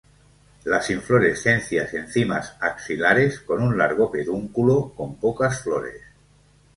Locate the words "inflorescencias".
0.89-1.93